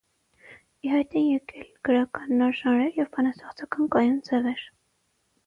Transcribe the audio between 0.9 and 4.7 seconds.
հայտ են եկել գրական նոր ժանրեր և բանաստեղծական կայուն ձևեր։